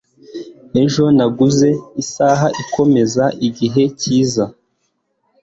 [0.83, 1.69] ejo naguze
[2.03, 4.45] isaha ikomeza igihe cyiza